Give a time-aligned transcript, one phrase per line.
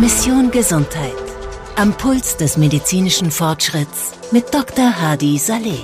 [0.00, 1.12] Mission Gesundheit.
[1.76, 5.00] Am Puls des medizinischen Fortschritts mit Dr.
[5.00, 5.78] Hadi Saleh.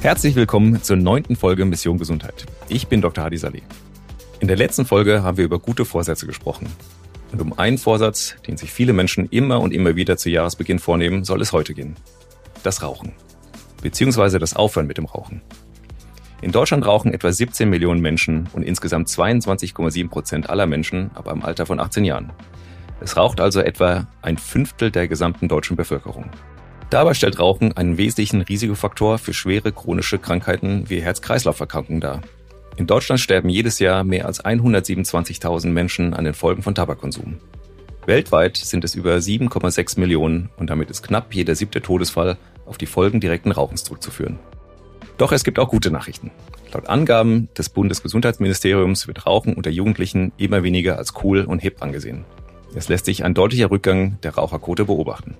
[0.00, 2.44] Herzlich willkommen zur neunten Folge Mission Gesundheit.
[2.68, 3.24] Ich bin Dr.
[3.24, 3.62] Hadi Saleh.
[4.40, 6.66] In der letzten Folge haben wir über gute Vorsätze gesprochen.
[7.32, 11.24] Und um einen Vorsatz, den sich viele Menschen immer und immer wieder zu Jahresbeginn vornehmen,
[11.24, 11.96] soll es heute gehen.
[12.62, 13.12] Das Rauchen.
[13.82, 15.40] Beziehungsweise das Aufhören mit dem Rauchen.
[16.44, 21.42] In Deutschland rauchen etwa 17 Millionen Menschen und insgesamt 22,7 Prozent aller Menschen ab einem
[21.42, 22.34] Alter von 18 Jahren.
[23.00, 26.26] Es raucht also etwa ein Fünftel der gesamten deutschen Bevölkerung.
[26.90, 32.20] Dabei stellt Rauchen einen wesentlichen Risikofaktor für schwere chronische Krankheiten wie Herz-Kreislauf-Erkrankungen dar.
[32.76, 37.38] In Deutschland sterben jedes Jahr mehr als 127.000 Menschen an den Folgen von Tabakkonsum.
[38.04, 42.84] Weltweit sind es über 7,6 Millionen und damit ist knapp jeder siebte Todesfall auf die
[42.84, 44.38] Folgen direkten Rauchens zurückzuführen.
[45.16, 46.30] Doch es gibt auch gute Nachrichten.
[46.72, 52.24] Laut Angaben des Bundesgesundheitsministeriums wird Rauchen unter Jugendlichen immer weniger als cool und hip angesehen.
[52.74, 55.36] Es lässt sich ein deutlicher Rückgang der Raucherquote beobachten.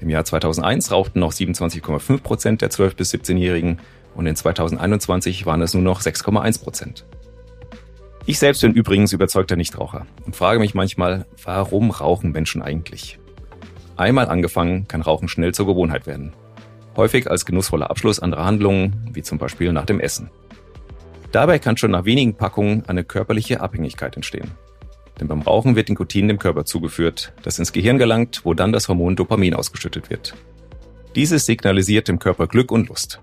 [0.00, 3.80] Im Jahr 2001 rauchten noch 27,5 Prozent der 12- bis 17-Jährigen
[4.14, 7.04] und in 2021 waren es nur noch 6,1 Prozent.
[8.24, 13.18] Ich selbst bin übrigens überzeugter Nichtraucher und frage mich manchmal, warum rauchen Menschen eigentlich?
[13.96, 16.32] Einmal angefangen, kann Rauchen schnell zur Gewohnheit werden
[16.96, 20.30] häufig als genussvoller Abschluss anderer Handlungen, wie zum Beispiel nach dem Essen.
[21.32, 24.50] Dabei kann schon nach wenigen Packungen eine körperliche Abhängigkeit entstehen.
[25.20, 28.88] Denn beim Rauchen wird Nikotin dem Körper zugeführt, das ins Gehirn gelangt, wo dann das
[28.88, 30.34] Hormon Dopamin ausgeschüttet wird.
[31.14, 33.20] Dieses signalisiert dem Körper Glück und Lust.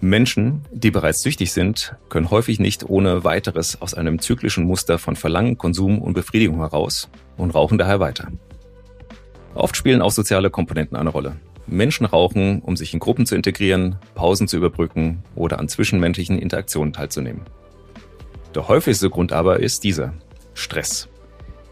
[0.00, 5.16] Menschen, die bereits süchtig sind, können häufig nicht ohne weiteres aus einem zyklischen Muster von
[5.16, 8.28] Verlangen, Konsum und Befriedigung heraus und rauchen daher weiter.
[9.54, 11.36] Oft spielen auch soziale Komponenten eine Rolle.
[11.68, 16.92] Menschen rauchen, um sich in Gruppen zu integrieren, Pausen zu überbrücken oder an zwischenmenschlichen Interaktionen
[16.92, 17.42] teilzunehmen.
[18.54, 20.14] Der häufigste Grund aber ist dieser
[20.54, 21.08] Stress.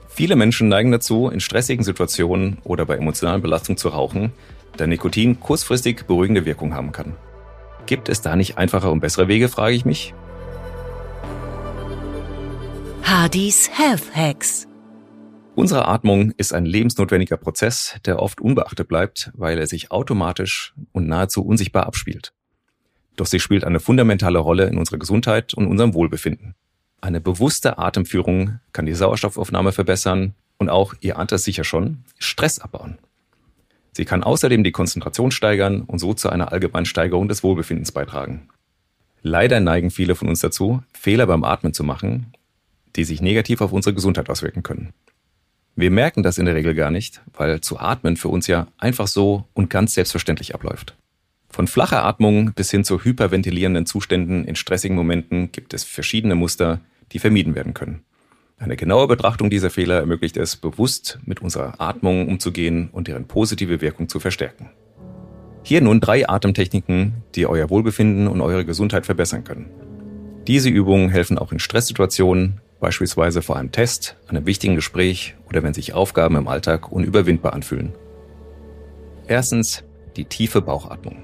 [0.08, 4.32] Viele Menschen neigen dazu, in stressigen Situationen oder bei emotionalen Belastungen zu rauchen,
[4.76, 7.16] da Nikotin kurzfristig beruhigende Wirkung haben kann.
[7.86, 10.14] Gibt es da nicht einfache und bessere Wege, frage ich mich?
[13.02, 14.66] Hardys Health Hacks
[15.56, 21.08] Unsere Atmung ist ein lebensnotwendiger Prozess, der oft unbeachtet bleibt, weil er sich automatisch und
[21.08, 22.34] nahezu unsichtbar abspielt.
[23.16, 26.54] Doch sie spielt eine fundamentale Rolle in unserer Gesundheit und unserem Wohlbefinden.
[27.00, 32.58] Eine bewusste Atemführung kann die Sauerstoffaufnahme verbessern und auch, ihr ahnt das sicher schon, Stress
[32.58, 32.98] abbauen.
[33.92, 38.50] Sie kann außerdem die Konzentration steigern und so zu einer allgemeinen Steigerung des Wohlbefindens beitragen.
[39.22, 42.34] Leider neigen viele von uns dazu, Fehler beim Atmen zu machen,
[42.94, 44.92] die sich negativ auf unsere Gesundheit auswirken können.
[45.78, 49.06] Wir merken das in der Regel gar nicht, weil zu atmen für uns ja einfach
[49.06, 50.96] so und ganz selbstverständlich abläuft.
[51.50, 56.80] Von flacher Atmung bis hin zu hyperventilierenden Zuständen in stressigen Momenten gibt es verschiedene Muster,
[57.12, 58.04] die vermieden werden können.
[58.56, 63.82] Eine genaue Betrachtung dieser Fehler ermöglicht es, bewusst mit unserer Atmung umzugehen und deren positive
[63.82, 64.70] Wirkung zu verstärken.
[65.62, 69.68] Hier nun drei Atemtechniken, die euer Wohlbefinden und eure Gesundheit verbessern können.
[70.46, 75.74] Diese Übungen helfen auch in Stresssituationen, beispielsweise vor einem Test, einem wichtigen Gespräch oder wenn
[75.74, 77.92] sich Aufgaben im Alltag unüberwindbar anfühlen.
[79.26, 79.84] Erstens
[80.16, 81.16] die tiefe Bauchatmung.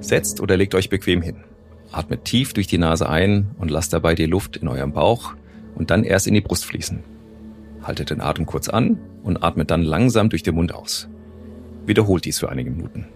[0.00, 1.44] Setzt oder legt euch bequem hin.
[1.92, 5.34] Atmet tief durch die Nase ein und lasst dabei die Luft in eurem Bauch
[5.74, 7.02] und dann erst in die Brust fließen.
[7.82, 11.08] Haltet den Atem kurz an und atmet dann langsam durch den Mund aus.
[11.86, 13.06] Wiederholt dies für einige Minuten.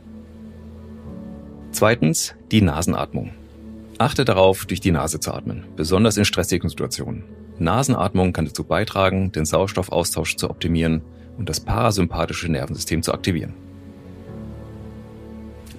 [1.73, 3.33] Zweitens die Nasenatmung.
[3.99, 7.25] Achte darauf, durch die Nase zu atmen, besonders in stressigen Situationen.
[7.59, 11.03] Nasenatmung kann dazu beitragen, den Sauerstoffaustausch zu optimieren
[11.39, 13.55] und das parasympathische Nervensystem zu aktivieren.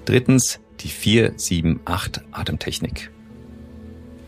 [0.04, 3.10] Drittens die 4-7-8 Atemtechnik.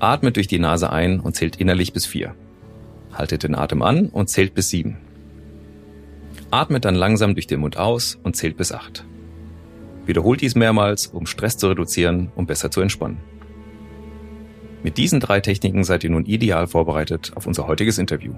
[0.00, 2.34] Atmet durch die Nase ein und zählt innerlich bis 4.
[3.12, 4.96] Haltet den Atem an und zählt bis 7.
[6.50, 9.04] Atmet dann langsam durch den Mund aus und zählt bis 8.
[10.06, 13.18] Wiederholt dies mehrmals, um Stress zu reduzieren und besser zu entspannen.
[14.88, 18.32] Mit diesen drei Techniken seid ihr nun ideal vorbereitet auf unser heutiges Interview.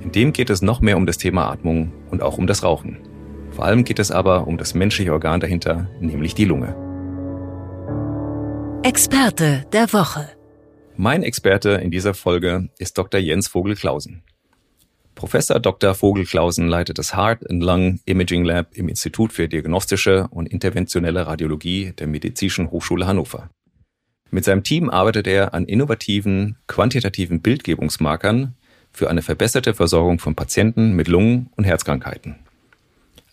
[0.00, 2.96] In dem geht es noch mehr um das Thema Atmung und auch um das Rauchen.
[3.50, 6.74] Vor allem geht es aber um das menschliche Organ dahinter, nämlich die Lunge.
[8.82, 10.30] Experte der Woche.
[10.96, 13.20] Mein Experte in dieser Folge ist Dr.
[13.20, 14.22] Jens Vogel-Klausen.
[15.14, 15.92] Professor Dr.
[15.92, 21.92] Vogel-Klausen leitet das Heart and Lung Imaging Lab im Institut für diagnostische und interventionelle Radiologie
[21.92, 23.50] der Medizinischen Hochschule Hannover.
[24.34, 28.54] Mit seinem Team arbeitet er an innovativen, quantitativen Bildgebungsmarkern
[28.90, 32.36] für eine verbesserte Versorgung von Patienten mit Lungen- und Herzkrankheiten.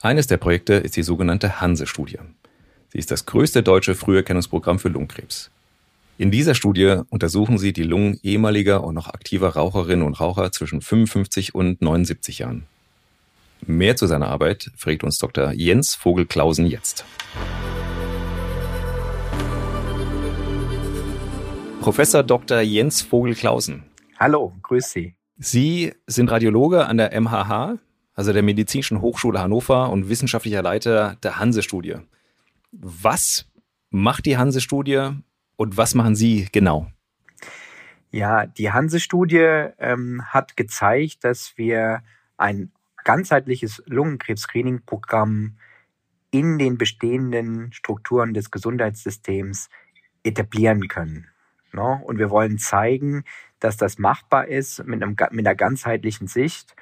[0.01, 2.19] Eines der Projekte ist die sogenannte Hanse-Studie.
[2.89, 5.51] Sie ist das größte deutsche Früherkennungsprogramm für Lungenkrebs.
[6.17, 10.81] In dieser Studie untersuchen sie die Lungen ehemaliger und noch aktiver Raucherinnen und Raucher zwischen
[10.81, 12.65] 55 und 79 Jahren.
[13.65, 15.53] Mehr zu seiner Arbeit fragt uns Dr.
[15.53, 17.05] Jens Vogel-Klausen jetzt.
[21.81, 22.59] Professor Dr.
[22.59, 23.83] Jens Vogel-Klausen.
[24.19, 25.15] Hallo, grüß Sie.
[25.37, 27.77] Sie sind Radiologe an der MHH,
[28.13, 31.95] also der Medizinischen Hochschule Hannover und wissenschaftlicher Leiter der Hanse-Studie.
[32.73, 33.49] Was
[33.91, 35.11] macht die Hanse-Studie
[35.55, 36.91] und was machen Sie genau?
[38.11, 42.03] Ja, die Hanse-Studie ähm, hat gezeigt, dass wir
[42.35, 42.73] ein
[43.05, 45.55] ganzheitliches Lungenkrebs-Screening-Programm
[46.31, 49.69] in den bestehenden Strukturen des Gesundheitssystems
[50.23, 51.28] etablieren können.
[51.73, 52.01] No?
[52.05, 53.23] Und wir wollen zeigen,
[53.59, 56.75] dass das machbar ist mit, einem, mit einer ganzheitlichen Sicht.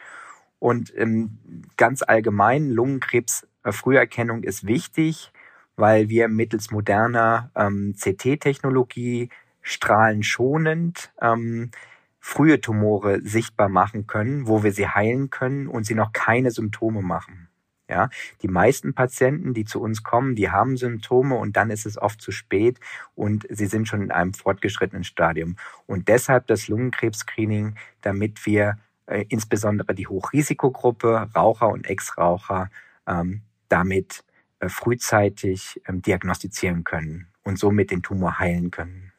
[0.60, 1.40] Und ähm,
[1.78, 5.32] ganz allgemein, Lungenkrebs-Früherkennung ist wichtig,
[5.76, 9.30] weil wir mittels moderner ähm, CT-Technologie
[9.62, 11.72] strahlenschonend ähm,
[12.20, 17.02] frühe Tumore sichtbar machen können, wo wir sie heilen können und sie noch keine Symptome
[17.02, 17.47] machen.
[17.90, 18.10] Ja,
[18.42, 22.22] die meisten Patienten, die zu uns kommen, die haben Symptome und dann ist es oft
[22.22, 22.80] zu spät
[23.16, 25.56] und sie sind schon in einem fortgeschrittenen Stadium.
[25.86, 32.70] Und deshalb das Lungenkrebs-Screening, damit wir äh, insbesondere die Hochrisikogruppe, Raucher und Ex-Raucher,
[33.08, 34.26] ähm, damit
[34.60, 39.14] äh, frühzeitig ähm, diagnostizieren können und somit den Tumor heilen können.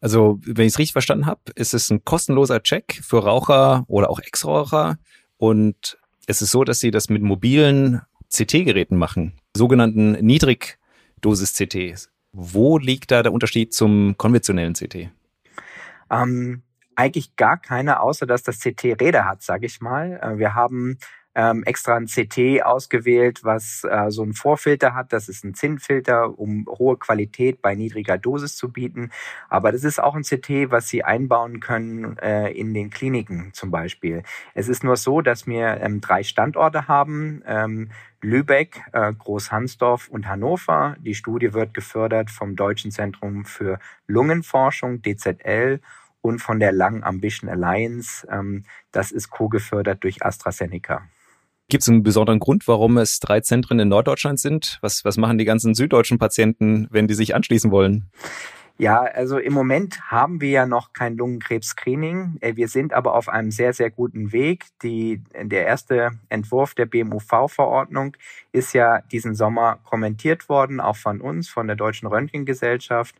[0.00, 4.10] Also, wenn ich es richtig verstanden habe, ist es ein kostenloser Check für Raucher oder
[4.10, 4.98] auch Ex-Raucher
[5.36, 5.98] und
[6.30, 12.08] es ist so, dass sie das mit mobilen CT-Geräten machen, sogenannten Niedrigdosis-CTs.
[12.32, 15.10] Wo liegt da der Unterschied zum konventionellen CT?
[16.08, 16.62] Ähm,
[16.94, 20.20] eigentlich gar keine, außer dass das CT Räder hat, sage ich mal.
[20.22, 20.98] Äh, wir haben
[21.34, 25.12] ähm, extra ein CT ausgewählt, was äh, so einen Vorfilter hat.
[25.12, 29.10] Das ist ein Zinnfilter, um hohe Qualität bei niedriger Dosis zu bieten.
[29.48, 33.70] Aber das ist auch ein CT, was Sie einbauen können äh, in den Kliniken zum
[33.70, 34.22] Beispiel.
[34.54, 37.42] Es ist nur so, dass wir ähm, drei Standorte haben.
[37.46, 37.90] Ähm,
[38.22, 40.96] Lübeck, äh, Großhansdorf und Hannover.
[40.98, 45.80] Die Studie wird gefördert vom Deutschen Zentrum für Lungenforschung, DZL,
[46.22, 48.26] und von der Lung Ambition Alliance.
[48.30, 51.08] Ähm, das ist co-gefördert durch AstraZeneca.
[51.70, 54.78] Gibt es einen besonderen Grund, warum es drei Zentren in Norddeutschland sind?
[54.82, 58.10] Was, was machen die ganzen süddeutschen Patienten, wenn die sich anschließen wollen?
[58.76, 62.38] Ja, also im Moment haben wir ja noch kein Lungenkrebs-Screening.
[62.40, 64.64] Äh, wir sind aber auf einem sehr, sehr guten Weg.
[64.82, 68.16] Die, der erste Entwurf der BMUV-Verordnung
[68.50, 73.14] ist ja diesen Sommer kommentiert worden, auch von uns, von der Deutschen Röntgengesellschaft.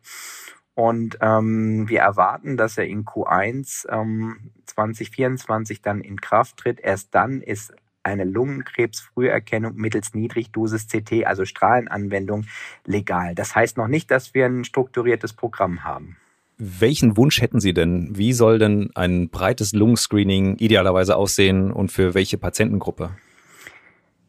[0.73, 6.79] Und ähm, wir erwarten, dass er in Q1 ähm, 2024 dann in Kraft tritt.
[6.79, 12.45] Erst dann ist eine Lungenkrebsfrüherkennung mittels Niedrigdosis-CT, also Strahlenanwendung,
[12.85, 13.35] legal.
[13.35, 16.17] Das heißt noch nicht, dass wir ein strukturiertes Programm haben.
[16.57, 18.15] Welchen Wunsch hätten Sie denn?
[18.15, 23.11] Wie soll denn ein breites Lungenscreening idealerweise aussehen und für welche Patientengruppe?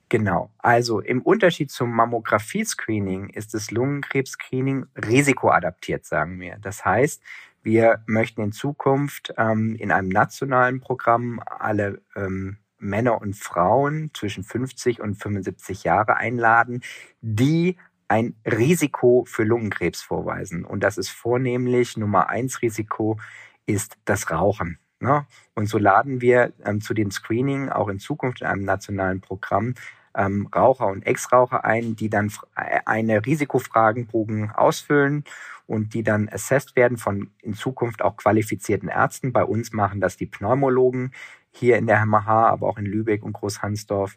[0.09, 0.51] Genau.
[0.59, 6.57] Also im Unterschied zum Mammographie-Screening ist das Lungenkrebs-Screening risikoadaptiert, sagen wir.
[6.61, 7.23] Das heißt,
[7.63, 14.45] wir möchten in Zukunft ähm, in einem nationalen Programm alle ähm, Männer und Frauen zwischen
[14.45, 16.83] 50 und 75 Jahre einladen,
[17.21, 17.77] die
[18.09, 20.65] ein Risiko für Lungenkrebs vorweisen.
[20.65, 23.19] Und das ist vornehmlich Nummer eins Risiko
[23.65, 24.79] ist das Rauchen.
[25.01, 25.27] Ne?
[25.55, 29.75] Und so laden wir ähm, zu dem Screening auch in Zukunft in einem nationalen Programm
[30.15, 35.25] ähm, Raucher und Ex-Raucher ein, die dann äh, eine Risikofragenbogen ausfüllen
[35.67, 39.33] und die dann assessed werden von in Zukunft auch qualifizierten Ärzten.
[39.33, 41.13] Bei uns machen das die Pneumologen
[41.53, 44.17] hier in der MH, aber auch in Lübeck und Großhansdorf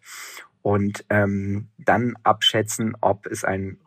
[0.66, 3.78] und ähm, dann abschätzen, ob es ein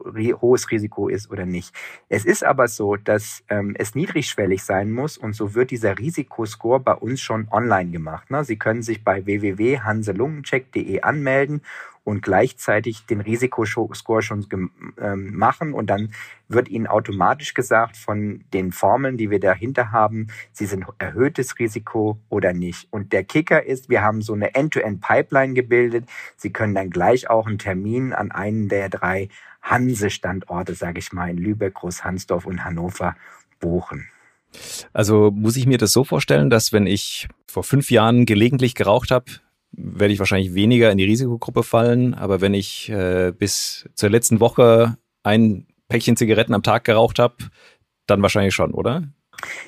[0.41, 1.75] hohes Risiko ist oder nicht.
[2.09, 6.79] Es ist aber so, dass ähm, es niedrigschwellig sein muss und so wird dieser Risikoscore
[6.79, 8.31] bei uns schon online gemacht.
[8.31, 8.45] Ne?
[8.45, 11.63] Sie können sich bei www.hanselungencheck.de anmelden
[12.09, 14.47] und gleichzeitig den Risikoscore schon
[14.99, 16.15] ähm, machen und dann
[16.49, 22.19] wird Ihnen automatisch gesagt von den Formeln, die wir dahinter haben, Sie sind erhöhtes Risiko
[22.31, 22.89] oder nicht.
[22.91, 26.09] Und der Kicker ist, wir haben so eine End-to-End-Pipeline gebildet.
[26.39, 29.29] Sie können dann gleich auch einen Termin an einen der drei
[29.61, 33.17] Hanse-Standorte, sage ich mal, in Lübeck, Großhansdorf und Hannover
[33.61, 34.09] buchen.
[34.95, 39.11] Also muss ich mir das so vorstellen, dass wenn ich vor fünf Jahren gelegentlich geraucht
[39.11, 39.27] habe,
[39.73, 42.15] werde ich wahrscheinlich weniger in die Risikogruppe fallen.
[42.15, 47.37] Aber wenn ich äh, bis zur letzten Woche ein Päckchen Zigaretten am Tag geraucht habe,
[48.07, 49.09] dann wahrscheinlich schon, oder?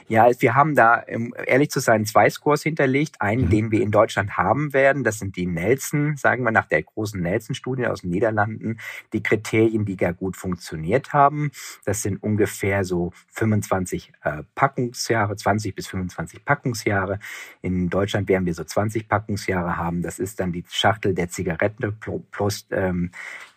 [0.08, 3.20] Ja, wir haben da, um ehrlich zu sein, zwei Scores hinterlegt.
[3.20, 3.50] Einen, mhm.
[3.50, 7.20] den wir in Deutschland haben werden, das sind die Nelson, sagen wir nach der großen
[7.20, 8.78] Nelson-Studie aus den Niederlanden,
[9.12, 11.50] die Kriterien, die gar gut funktioniert haben.
[11.84, 17.18] Das sind ungefähr so 25 äh, Packungsjahre, 20 bis 25 Packungsjahre.
[17.62, 20.02] In Deutschland werden wir so 20 Packungsjahre haben.
[20.02, 21.92] Das ist dann die Schachtel der Zigarette
[22.30, 23.10] plus ähm,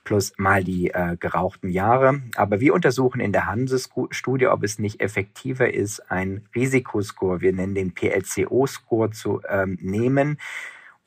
[0.03, 2.21] plus mal die äh, gerauchten Jahre.
[2.35, 7.75] Aber wir untersuchen in der Hanses-Studie, ob es nicht effektiver ist, einen Risikoscore, wir nennen
[7.75, 10.37] den PLCO-Score, zu ähm, nehmen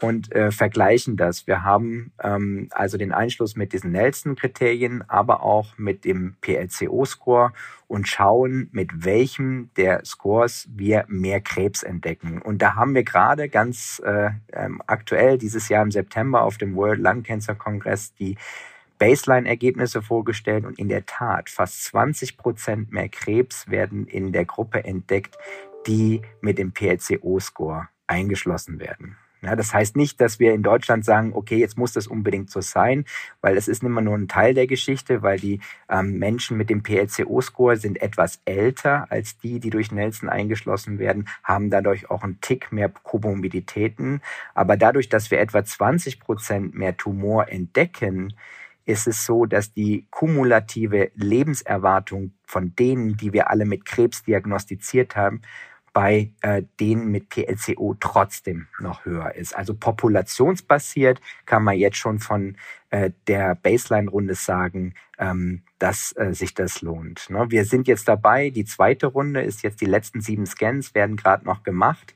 [0.01, 1.47] und äh, vergleichen das.
[1.47, 7.53] Wir haben ähm, also den Einschluss mit diesen Nelson-Kriterien, aber auch mit dem PLCO-Score
[7.89, 12.43] und schauen, mit welchem der Scores wir mehr Krebs entdecken.
[12.43, 16.75] Und da haben wir gerade ganz äh, ähm, aktuell dieses Jahr im September auf dem
[16.77, 18.37] World Lung Cancer Congress die
[18.99, 24.85] Baseline-Ergebnisse vorgestellt und in der Tat fast 20 Prozent mehr Krebs werden in der Gruppe
[24.85, 25.37] entdeckt,
[25.87, 29.17] die mit dem PLCO-Score eingeschlossen werden.
[29.43, 32.61] Ja, das heißt nicht, dass wir in Deutschland sagen, okay, jetzt muss das unbedingt so
[32.61, 33.05] sein,
[33.43, 36.83] weil es ist immer nur ein Teil der Geschichte, weil die ähm, Menschen mit dem
[36.83, 42.41] PLCO-Score sind etwas älter als die, die durch Nelson eingeschlossen werden, haben dadurch auch einen
[42.41, 44.21] Tick mehr Komorbiditäten.
[44.55, 48.33] Aber dadurch, dass wir etwa 20 Prozent mehr Tumor entdecken,
[48.87, 55.17] ist es so, dass die kumulative Lebenserwartung von denen, die wir alle mit Krebs diagnostiziert
[55.17, 55.43] haben,
[55.93, 59.57] bei äh, denen mit PLCO trotzdem noch höher ist.
[59.57, 62.57] Also populationsbasiert kann man jetzt schon von
[62.91, 67.31] äh, der Baseline-Runde sagen, ähm, dass äh, sich das lohnt.
[67.31, 67.47] Ne?
[67.49, 71.47] Wir sind jetzt dabei, die zweite Runde ist jetzt die letzten sieben Scans, werden gerade
[71.47, 72.15] noch gemacht.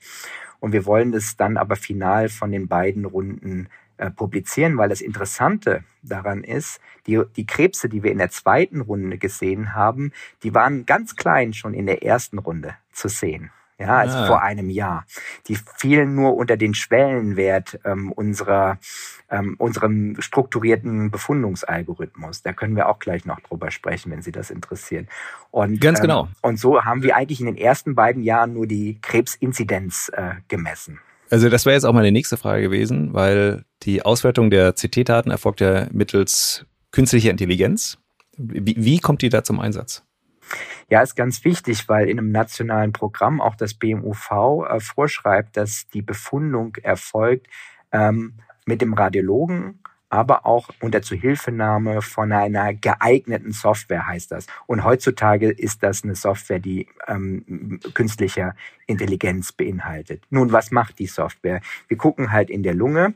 [0.61, 5.03] Und wir wollen es dann aber final von den beiden Runden äh, publizieren, weil das
[5.03, 10.55] Interessante daran ist, die, die Krebse, die wir in der zweiten Runde gesehen haben, die
[10.55, 13.51] waren ganz klein schon in der ersten Runde zu sehen.
[13.79, 14.27] Ja, also ah.
[14.27, 15.05] vor einem Jahr.
[15.49, 18.79] Die fielen nur unter den Schwellenwert ähm, unserer,
[19.31, 22.43] ähm, unserem strukturierten Befundungsalgorithmus.
[22.43, 25.09] Da können wir auch gleich noch drüber sprechen, wenn Sie das interessieren.
[25.51, 26.29] Und, Ganz ähm, genau.
[26.41, 31.01] Und so haben wir eigentlich in den ersten beiden Jahren nur die Krebsinzidenz äh, gemessen.
[31.31, 35.61] Also das wäre jetzt auch meine nächste Frage gewesen, weil die Auswertung der CT-Daten erfolgt
[35.61, 37.99] ja mittels künstlicher Intelligenz.
[38.37, 40.05] Wie, wie kommt die da zum Einsatz?
[40.89, 45.87] Ja, ist ganz wichtig, weil in einem nationalen Programm auch das BMUV äh, vorschreibt, dass
[45.95, 47.47] die Befundung erfolgt
[47.93, 48.35] ähm,
[48.67, 54.47] mit dem Radiologen aber auch unter Zuhilfenahme von einer geeigneten Software heißt das.
[54.67, 58.55] Und heutzutage ist das eine Software, die ähm, künstliche
[58.87, 60.25] Intelligenz beinhaltet.
[60.29, 61.61] Nun, was macht die Software?
[61.89, 63.15] Wir gucken halt in der Lunge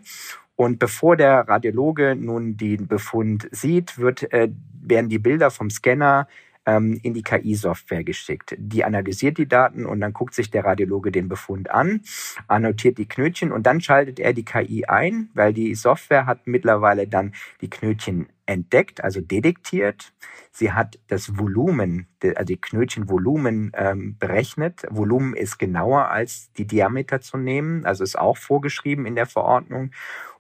[0.56, 4.48] und bevor der Radiologe nun den Befund sieht, wird, äh,
[4.80, 6.28] werden die Bilder vom Scanner
[6.66, 8.54] ähm, in die KI-Software geschickt.
[8.59, 12.02] Die analysiert die Daten und dann guckt sich der Radiologe den Befund an,
[12.49, 17.06] annotiert die Knötchen und dann schaltet er die KI ein, weil die Software hat mittlerweile
[17.06, 20.12] dann die Knötchen entdeckt, also detektiert.
[20.52, 24.83] Sie hat das Volumen, also die Knötchenvolumen ähm, berechnet.
[24.90, 29.90] Volumen ist genauer als die Diameter zu nehmen, also ist auch vorgeschrieben in der Verordnung.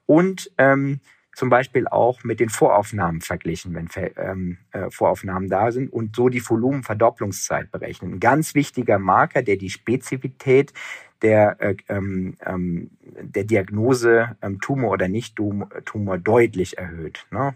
[0.06, 1.00] Und ähm,
[1.34, 6.28] zum Beispiel auch mit den Voraufnahmen verglichen, wenn ähm, äh, Voraufnahmen da sind und so
[6.28, 8.14] die Volumenverdopplungszeit berechnen.
[8.14, 10.72] Ein ganz wichtiger Marker, der die Spezifität
[11.22, 17.26] der, äh, ähm, ähm, der Diagnose ähm, Tumor oder Nicht-Tumor deutlich erhöht.
[17.30, 17.54] Ne?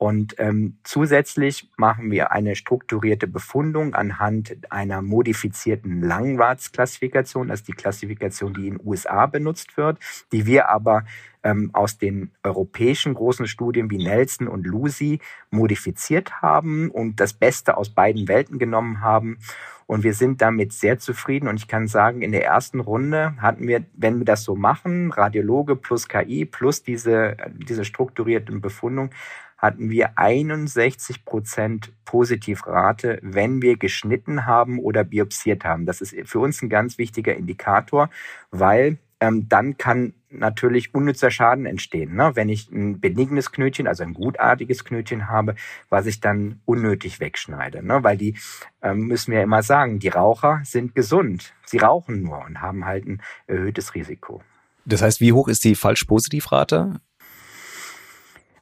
[0.00, 7.72] Und ähm, zusätzlich machen wir eine strukturierte Befundung anhand einer modifizierten Langwartsklassifikation, das ist die
[7.72, 9.98] Klassifikation, die in den USA benutzt wird,
[10.32, 11.04] die wir aber
[11.42, 15.20] ähm, aus den europäischen großen Studien wie Nelson und Lucy
[15.50, 19.38] modifiziert haben und das Beste aus beiden Welten genommen haben.
[19.86, 21.48] Und wir sind damit sehr zufrieden.
[21.48, 25.10] Und ich kann sagen, in der ersten Runde hatten wir, wenn wir das so machen,
[25.10, 27.36] Radiologe plus KI plus diese,
[27.68, 29.10] diese strukturierte Befundung,
[29.58, 35.86] hatten wir 61 Prozent Positivrate, wenn wir geschnitten haben oder biopsiert haben.
[35.86, 38.10] Das ist für uns ein ganz wichtiger Indikator,
[38.50, 42.14] weil ähm, dann kann natürlich unnützer Schaden entstehen.
[42.14, 42.32] Ne?
[42.34, 45.54] Wenn ich ein benignes Knötchen, also ein gutartiges Knötchen habe,
[45.88, 47.84] was ich dann unnötig wegschneide.
[47.84, 48.02] Ne?
[48.02, 48.36] Weil die,
[48.82, 51.52] ähm, müssen wir immer sagen, die Raucher sind gesund.
[51.64, 54.42] Sie rauchen nur und haben halt ein erhöhtes Risiko.
[54.84, 57.00] Das heißt, wie hoch ist die Falsch-Positiv-Rate?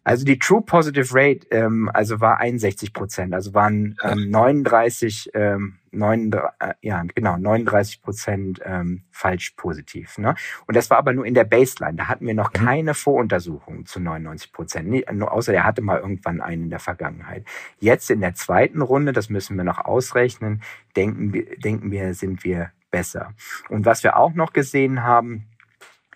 [0.09, 5.81] Also die True Positive Rate, ähm, also war 61 Prozent, also waren ähm, 39, ähm,
[5.91, 10.17] 39, äh, ja genau 39 Prozent ähm, falsch positiv.
[10.17, 10.35] Ne?
[10.67, 11.99] Und das war aber nur in der Baseline.
[11.99, 12.65] Da hatten wir noch mhm.
[12.65, 17.45] keine Voruntersuchung zu 99 Prozent, nee, außer der hatte mal irgendwann einen in der Vergangenheit.
[17.79, 20.63] Jetzt in der zweiten Runde, das müssen wir noch ausrechnen,
[20.97, 23.35] denken wir, denken wir, sind wir besser.
[23.69, 25.49] Und was wir auch noch gesehen haben,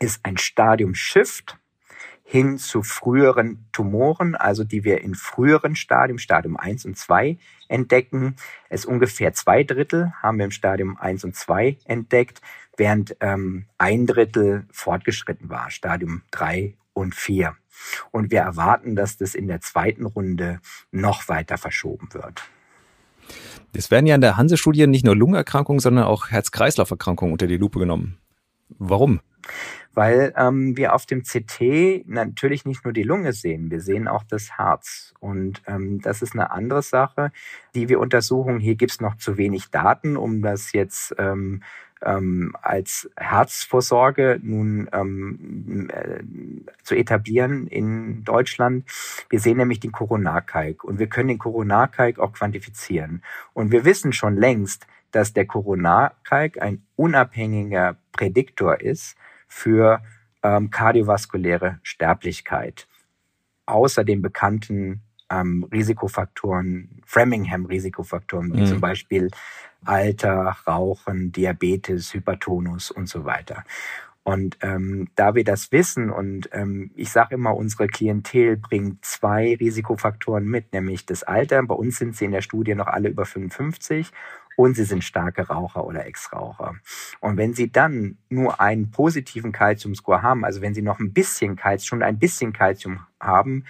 [0.01, 1.59] ist ein Stadium Shift
[2.25, 7.37] hin zu früheren Tumoren, also die wir in früheren Stadium, Stadium 1 und 2
[7.69, 8.37] entdecken.
[8.69, 12.41] Es ungefähr zwei Drittel haben wir im Stadium 1 und 2 entdeckt,
[12.77, 17.55] während ähm, ein Drittel fortgeschritten war, Stadium 3 und 4.
[18.11, 20.61] Und wir erwarten, dass das in der zweiten Runde
[20.91, 22.43] noch weiter verschoben wird.
[23.75, 27.79] Es werden ja in der Hanse-Studie nicht nur Lungenerkrankungen, sondern auch Herz-Kreislauf-Erkrankungen unter die Lupe
[27.79, 28.19] genommen.
[28.69, 29.21] Warum?
[29.95, 34.25] weil ähm, wir auf dem CT natürlich nicht nur die Lunge sehen, wir sehen auch
[34.25, 35.15] das Herz.
[35.21, 37.31] Und ähm, das ist eine andere Sache,
[37.75, 38.59] die wir untersuchen.
[38.59, 41.63] Hier gibt's noch zu wenig Daten, um das jetzt ähm,
[42.05, 46.23] ähm, als Herzvorsorge nun ähm, äh,
[46.83, 48.85] zu etablieren in Deutschland.
[49.29, 53.23] Wir sehen nämlich den Coronarkalk und wir können den Coronarkalk auch quantifizieren.
[53.53, 59.17] Und wir wissen schon längst, dass der Coronarkalk ein unabhängiger Prädiktor ist
[59.47, 60.03] für
[60.43, 62.89] ähm, kardiovaskuläre Sterblichkeit.
[63.67, 68.67] Außer den bekannten ähm, Risikofaktoren, Framingham-Risikofaktoren, wie mhm.
[68.67, 69.31] zum Beispiel
[69.85, 73.65] Alter, Rauchen, Diabetes, Hypertonus und so weiter.
[74.25, 79.57] Und ähm, da wir das wissen und ähm, ich sage immer, unsere Klientel bringt zwei
[79.57, 81.61] Risikofaktoren mit, nämlich das Alter.
[81.65, 84.13] Bei uns sind sie in der Studie noch alle über 55
[84.63, 86.77] und sie sind starke Raucher oder Ex-Raucher.
[87.19, 91.57] Und wenn sie dann nur einen positiven Calcium-Score haben, also wenn sie noch ein bisschen
[91.57, 93.65] Calcium, schon ein bisschen Calcium haben,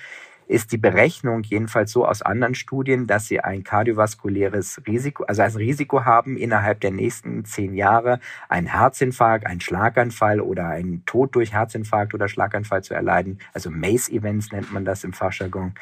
[0.48, 5.52] ist die Berechnung jedenfalls so aus anderen Studien, dass sie ein kardiovaskuläres Risiko, also ein
[5.52, 8.20] Risiko haben, innerhalb der nächsten zehn Jahre
[8.50, 13.38] einen Herzinfarkt, einen Schlaganfall oder einen Tod durch Herzinfarkt oder Schlaganfall zu erleiden.
[13.54, 15.72] Also MACE-Events nennt man das im Fachjargon.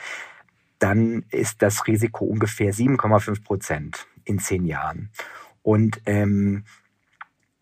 [0.78, 5.10] Dann ist das Risiko ungefähr 7,5 Prozent in zehn Jahren.
[5.62, 6.64] Und ähm,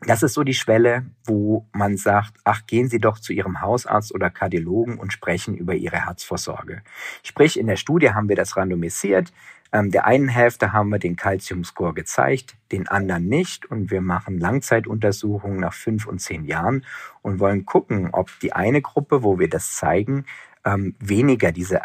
[0.00, 4.14] das ist so die Schwelle, wo man sagt, ach, gehen Sie doch zu Ihrem Hausarzt
[4.14, 6.82] oder Kardiologen und sprechen über Ihre Herzvorsorge.
[7.24, 9.32] Sprich, in der Studie haben wir das randomisiert.
[9.72, 13.66] Ähm, der einen Hälfte haben wir den Calcium-Score gezeigt, den anderen nicht.
[13.66, 16.86] Und wir machen Langzeituntersuchungen nach fünf und zehn Jahren
[17.22, 20.26] und wollen gucken, ob die eine Gruppe, wo wir das zeigen,
[20.64, 21.80] ähm, weniger diese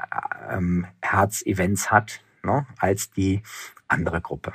[0.50, 3.42] ähm, Herzevents hat ne, als die
[3.94, 4.54] andere Gruppe.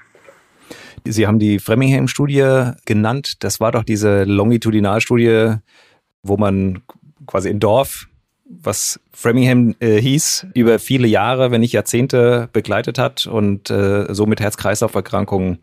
[1.05, 3.43] Sie haben die Framingham-Studie genannt.
[3.43, 5.55] Das war doch diese Longitudinalstudie,
[6.23, 6.83] wo man
[7.27, 8.09] quasi in Dorf,
[8.45, 14.27] was Framingham äh, hieß, über viele Jahre, wenn nicht Jahrzehnte begleitet hat und äh, so
[14.27, 15.59] mit Herz-Kreislauf-Erkrankungen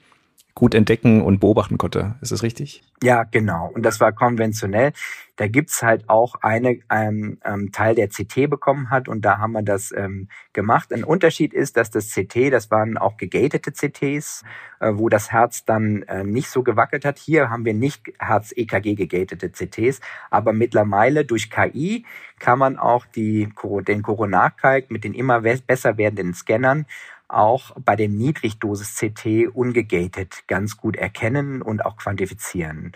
[0.56, 2.16] gut entdecken und beobachten konnte.
[2.22, 2.82] Ist das richtig?
[3.04, 3.70] Ja, genau.
[3.74, 4.94] Und das war konventionell.
[5.36, 9.52] Da gibt's halt auch eine ähm, ähm, Teil, der CT bekommen hat und da haben
[9.52, 10.94] wir das ähm, gemacht.
[10.94, 14.44] Ein Unterschied ist, dass das CT, das waren auch gegatete CTs,
[14.80, 17.18] äh, wo das Herz dann äh, nicht so gewackelt hat.
[17.18, 22.06] Hier haben wir nicht Herz-EKG gegatete CTs, aber mittlerweile durch KI
[22.40, 23.50] kann man auch die,
[23.88, 26.86] den Coronarkalk mit den immer besser werdenden Scannern
[27.28, 32.92] auch bei dem Niedrigdosis-CT ungegated ganz gut erkennen und auch quantifizieren.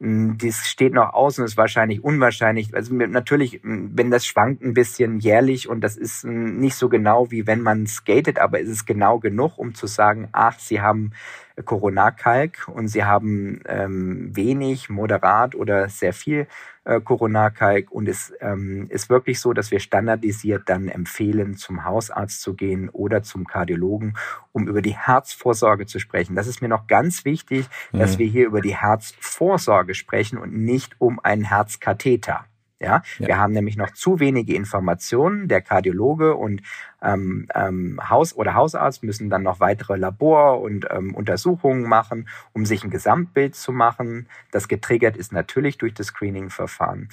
[0.00, 2.74] Hm, dies steht noch aus und ist wahrscheinlich unwahrscheinlich.
[2.74, 6.88] Also natürlich, hm, wenn das schwankt ein bisschen jährlich und das ist hm, nicht so
[6.88, 10.80] genau wie wenn man skatet, aber ist es genau genug, um zu sagen, ach, Sie
[10.80, 11.12] haben
[11.62, 16.48] Coronarkalk und sie haben ähm, wenig, moderat oder sehr viel
[16.84, 22.42] äh, Coronarkalk und es ähm, ist wirklich so, dass wir standardisiert dann empfehlen, zum Hausarzt
[22.42, 24.16] zu gehen oder zum Kardiologen,
[24.52, 26.34] um über die Herzvorsorge zu sprechen.
[26.34, 27.98] Das ist mir noch ganz wichtig, mhm.
[27.98, 32.46] dass wir hier über die Herzvorsorge sprechen und nicht um einen Herzkatheter.
[32.80, 33.02] Ja?
[33.18, 33.26] ja?
[33.26, 35.48] wir haben nämlich noch zu wenige Informationen.
[35.48, 36.62] Der Kardiologe und
[37.04, 42.66] ähm, ähm, Haus- oder Hausarzt müssen dann noch weitere Labor- und ähm, Untersuchungen machen, um
[42.66, 44.28] sich ein Gesamtbild zu machen.
[44.50, 47.08] Das getriggert ist natürlich durch das Screening-Verfahren.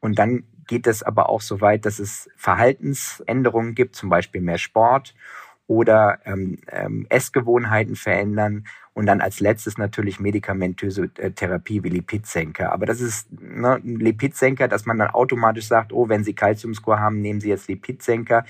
[0.00, 4.58] Und dann geht es aber auch so weit, dass es Verhaltensänderungen gibt, zum Beispiel mehr
[4.58, 5.14] Sport
[5.68, 12.72] oder ähm, ähm, Essgewohnheiten verändern und dann als letztes natürlich medikamentöse äh, Therapie wie Lipidsenker.
[12.72, 17.00] Aber das ist ne, ein Lipidsenker, dass man dann automatisch sagt, oh, wenn Sie Calciumscore
[17.00, 18.44] haben, nehmen Sie jetzt Lipidsenker.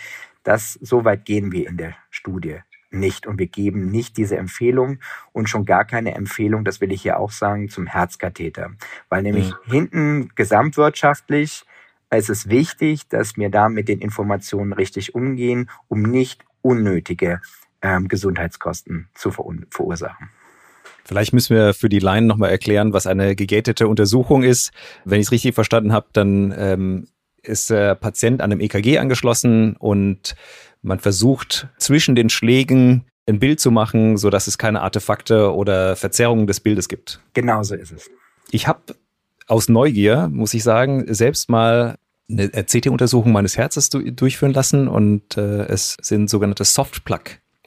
[0.46, 2.60] Das so weit gehen wir in der Studie
[2.92, 5.00] nicht und wir geben nicht diese Empfehlung
[5.32, 8.70] und schon gar keine Empfehlung, das will ich hier auch sagen, zum Herzkatheter,
[9.08, 9.72] weil nämlich mhm.
[9.72, 11.64] hinten gesamtwirtschaftlich
[12.10, 17.40] Es ist wichtig, dass wir da mit den Informationen richtig umgehen, um nicht unnötige
[17.82, 20.30] ähm, Gesundheitskosten zu verursachen.
[21.04, 24.70] Vielleicht müssen wir für die Laien nochmal erklären, was eine gegatete Untersuchung ist.
[25.04, 27.08] Wenn ich es richtig verstanden habe, dann ähm,
[27.48, 30.36] ist der Patient an einem EKG angeschlossen und
[30.82, 35.96] man versucht zwischen den Schlägen ein Bild zu machen, so dass es keine Artefakte oder
[35.96, 37.20] Verzerrungen des Bildes gibt.
[37.34, 38.10] Genau so ist es.
[38.50, 38.80] Ich habe
[39.48, 41.96] aus Neugier, muss ich sagen, selbst mal
[42.28, 47.22] eine CT-Untersuchung meines Herzens durchführen lassen und äh, es sind sogenannte Soft-Plug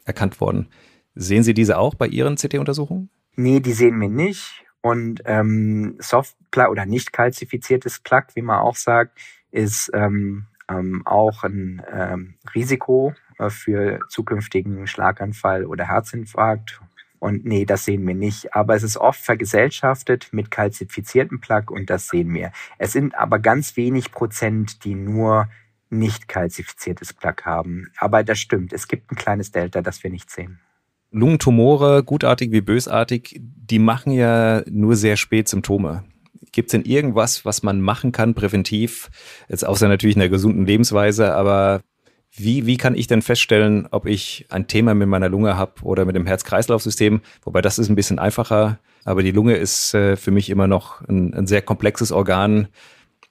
[0.06, 0.68] erkannt worden.
[1.16, 3.10] Sehen Sie diese auch bei Ihren CT-Untersuchungen?
[3.36, 4.64] Nee, die sehen wir nicht.
[4.82, 9.18] Und ähm, Soft-Plug oder nicht kalzifiziertes Plug, wie man auch sagt,
[9.52, 16.82] ist ähm, ähm, auch ein ähm, Risiko äh, für zukünftigen Schlaganfall oder Herzinfarkt.
[17.20, 18.56] Und nee, das sehen wir nicht.
[18.56, 22.52] Aber es ist oft vergesellschaftet mit kalzifiziertem Plug und das sehen wir.
[22.78, 25.50] Es sind aber ganz wenig Prozent, die nur
[25.90, 27.92] nicht kalzifiziertes Plug haben.
[27.98, 28.74] Aber das stimmt.
[28.74, 30.60] Es gibt ein kleines Delta, das wir nicht sehen.
[31.12, 36.04] Lungentumore, gutartig wie bösartig, die machen ja nur sehr spät Symptome.
[36.52, 39.10] Gibt es denn irgendwas, was man machen kann präventiv?
[39.48, 41.82] Jetzt außer natürlich einer gesunden Lebensweise, aber
[42.36, 46.06] wie, wie kann ich denn feststellen, ob ich ein Thema mit meiner Lunge habe oder
[46.06, 47.22] mit dem Herz-Kreislauf-System?
[47.44, 51.02] Wobei das ist ein bisschen einfacher, aber die Lunge ist äh, für mich immer noch
[51.08, 52.68] ein, ein sehr komplexes Organ,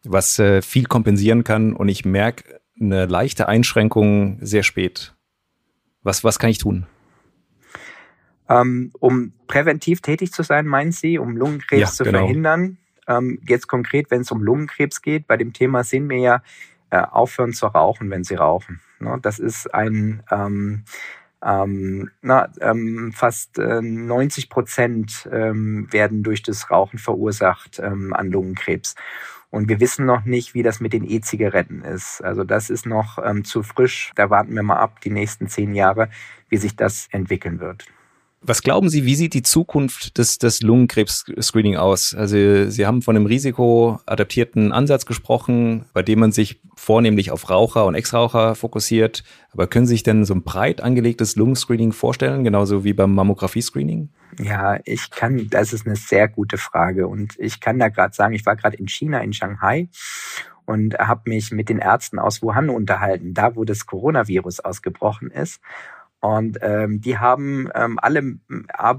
[0.05, 5.15] was äh, viel kompensieren kann und ich merke eine leichte Einschränkung sehr spät.
[6.03, 6.87] Was, was kann ich tun?
[8.49, 12.21] Ähm, um präventiv tätig zu sein, meinen Sie, um Lungenkrebs ja, zu genau.
[12.21, 12.79] verhindern?
[13.09, 16.43] Ähm, jetzt konkret, wenn es um Lungenkrebs geht, bei dem Thema sehen wir ja,
[16.91, 18.81] äh, aufhören zu rauchen, wenn sie rauchen.
[19.01, 19.19] Ne?
[19.21, 20.85] Das ist ein ähm,
[21.45, 28.31] ähm, na, ähm, fast äh, 90 Prozent ähm, werden durch das Rauchen verursacht ähm, an
[28.31, 28.97] Lungenkrebs.
[29.51, 32.23] Und wir wissen noch nicht, wie das mit den E-Zigaretten ist.
[32.23, 34.13] Also das ist noch ähm, zu frisch.
[34.15, 36.11] Da warten wir mal ab, die nächsten zehn Jahre,
[36.49, 37.87] wie sich das entwickeln wird.
[38.41, 42.15] Was glauben Sie, wie sieht die Zukunft des, des Lungenkrebs-Screening aus?
[42.15, 47.85] Also Sie haben von einem risikoadaptierten Ansatz gesprochen, bei dem man sich vornehmlich auf Raucher
[47.85, 49.25] und Ex-Raucher fokussiert.
[49.51, 54.11] Aber können Sie sich denn so ein breit angelegtes Lungenscreening vorstellen, genauso wie beim Mammographie-Screening?
[54.39, 57.09] Ja, ich kann, das ist eine sehr gute Frage.
[57.09, 59.89] Und ich kann da gerade sagen, ich war gerade in China, in Shanghai
[60.65, 65.61] und habe mich mit den Ärzten aus Wuhan unterhalten, da wo das Coronavirus ausgebrochen ist.
[66.21, 68.23] Und ähm, die haben ähm, alle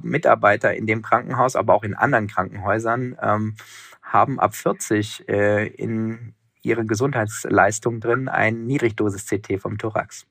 [0.01, 3.55] Mitarbeiter in dem Krankenhaus, aber auch in anderen Krankenhäusern, ähm,
[4.01, 10.27] haben ab 40 äh, in ihre Gesundheitsleistung drin ein Niedrigdosis-CT vom Thorax.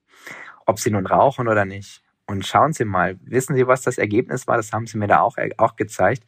[0.67, 2.03] Ob sie nun rauchen oder nicht.
[2.27, 4.59] Und schauen Sie mal, wissen Sie, was das Ergebnis war?
[4.59, 6.25] Das haben Sie mir da auch, äh, auch gezeigt.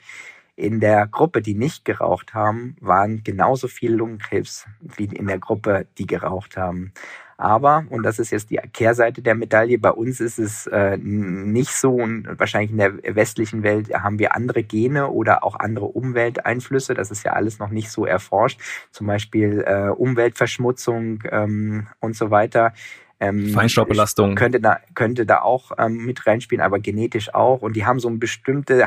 [0.57, 5.87] In der Gruppe, die nicht geraucht haben, waren genauso viel Lungenkrebs wie in der Gruppe,
[5.99, 6.93] die geraucht haben.
[7.41, 11.73] Aber, und das ist jetzt die Kehrseite der Medaille, bei uns ist es äh, nicht
[11.73, 16.93] so und wahrscheinlich in der westlichen Welt haben wir andere Gene oder auch andere Umwelteinflüsse.
[16.93, 18.61] Das ist ja alles noch nicht so erforscht.
[18.91, 22.75] Zum Beispiel äh, Umweltverschmutzung ähm, und so weiter.
[23.21, 24.35] Ähm, Feinstaubbelastung.
[24.35, 27.63] Könnte da, könnte da auch ähm, mit reinspielen, aber genetisch auch.
[27.63, 28.87] Und die haben so eine bestimmte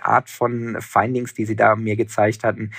[0.00, 2.70] Art von Findings, die sie da mir gezeigt hatten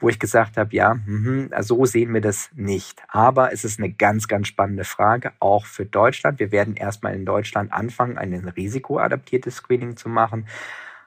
[0.00, 3.02] wo ich gesagt habe, ja, mh, so sehen wir das nicht.
[3.08, 6.38] Aber es ist eine ganz, ganz spannende Frage, auch für Deutschland.
[6.38, 10.46] Wir werden erstmal in Deutschland anfangen, ein risikoadaptiertes Screening zu machen.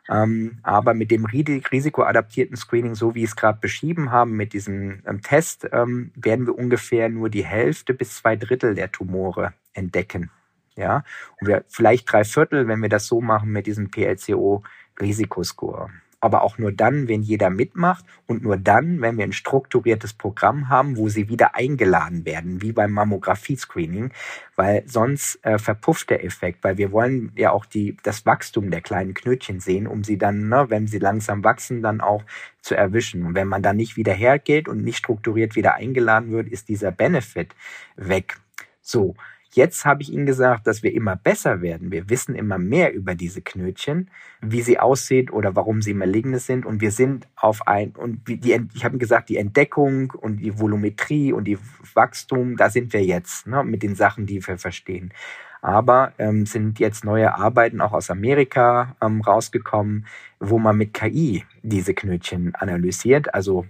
[0.10, 5.04] Ähm, aber mit dem risikoadaptierten Screening, so wie ich es gerade beschrieben haben, mit diesem
[5.06, 10.32] ähm, Test, ähm, werden wir ungefähr nur die Hälfte bis zwei Drittel der Tumore entdecken.
[10.76, 11.04] Ja,
[11.40, 15.90] und wir vielleicht drei Viertel, wenn wir das so machen mit diesem PLCO-Risikoscore
[16.22, 20.70] aber auch nur dann, wenn jeder mitmacht und nur dann, wenn wir ein strukturiertes Programm
[20.70, 24.12] haben, wo sie wieder eingeladen werden, wie beim Mammographie-Screening,
[24.56, 28.82] weil sonst äh, verpufft der Effekt, weil wir wollen ja auch die, das Wachstum der
[28.82, 32.24] kleinen Knötchen sehen, um sie dann, ne, wenn sie langsam wachsen, dann auch
[32.62, 33.26] zu erwischen.
[33.26, 36.92] Und wenn man dann nicht wieder hergeht und nicht strukturiert wieder eingeladen wird, ist dieser
[36.92, 37.56] Benefit
[37.96, 38.38] weg.
[38.82, 39.16] So,
[39.54, 41.92] Jetzt habe ich Ihnen gesagt, dass wir immer besser werden.
[41.92, 44.10] Wir wissen immer mehr über diese Knötchen,
[44.42, 46.66] wie sie aussehen oder warum sie maligne sind.
[46.66, 51.34] Und wir sind auf ein, und die, ich habe gesagt, die Entdeckung und die Volumetrie
[51.34, 51.58] und die
[51.94, 55.14] Wachstum, da sind wir jetzt ne, mit den Sachen, die wir verstehen.
[55.62, 60.08] Aber ähm, sind jetzt neue Arbeiten auch aus Amerika ähm, rausgekommen,
[60.40, 63.34] wo man mit KI diese Knötchen analysiert.
[63.36, 63.66] Also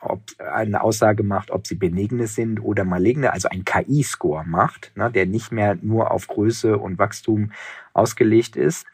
[0.00, 5.10] ob eine Aussage macht, ob sie benigne sind oder maligne, also ein KI-Score macht, ne,
[5.10, 7.52] der nicht mehr nur auf Größe und Wachstum
[7.92, 8.86] ausgelegt ist.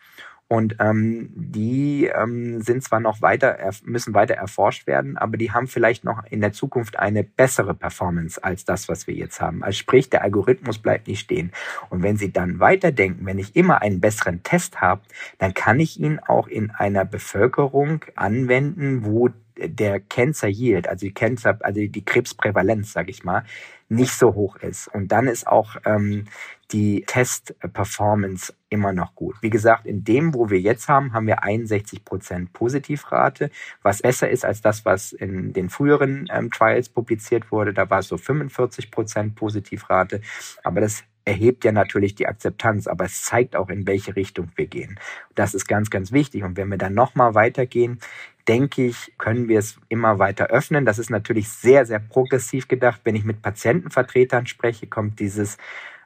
[0.52, 5.66] Und ähm, die ähm, sind zwar noch weiter, müssen weiter erforscht werden, aber die haben
[5.66, 9.64] vielleicht noch in der Zukunft eine bessere Performance als das, was wir jetzt haben.
[9.64, 11.52] Also sprich, der Algorithmus bleibt nicht stehen.
[11.88, 15.00] Und wenn Sie dann weiterdenken, wenn ich immer einen besseren Test habe,
[15.38, 19.30] dann kann ich ihn auch in einer Bevölkerung anwenden, wo
[19.68, 23.44] der Cancer Yield, also die Cancer, also die Krebsprävalenz, sage ich mal,
[23.88, 24.88] nicht so hoch ist.
[24.88, 26.25] Und dann ist auch ähm,
[26.72, 29.37] die Test-Performance immer noch gut.
[29.42, 33.51] Wie gesagt, in dem, wo wir jetzt haben, haben wir 61 Prozent Positivrate,
[33.83, 37.75] was besser ist als das, was in den früheren ähm, Trials publiziert wurde.
[37.75, 40.22] Da war es so 45 Prozent Positivrate.
[40.64, 44.66] Aber das erhebt ja natürlich die Akzeptanz, aber es zeigt auch, in welche Richtung wir
[44.66, 44.98] gehen.
[45.35, 46.42] Das ist ganz, ganz wichtig.
[46.42, 48.01] Und wenn wir dann nochmal weitergehen,
[48.48, 50.85] denke ich, können wir es immer weiter öffnen.
[50.85, 53.00] Das ist natürlich sehr, sehr progressiv gedacht.
[53.05, 55.59] Wenn ich mit Patientenvertretern spreche, kommt dieses